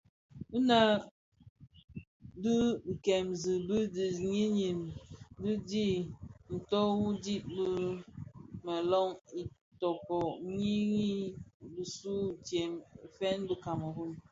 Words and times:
Nnë 0.57 0.79
dhi 2.41 2.55
dimzi 3.03 3.53
di 3.67 3.77
dhiyis 3.95 4.81
di 5.41 5.51
dhi 5.69 5.87
nto 6.55 6.79
u 7.05 7.07
dhid 7.23 7.43
bi 7.55 7.65
dimuloň 7.77 9.07
Itoko 9.41 10.17
ki 10.57 10.75
yin 10.95 11.19
bisuu 11.73 12.25
ntsem 12.39 12.71
fè 13.15 13.27
bi 13.47 13.55
kameroun, 13.63 14.11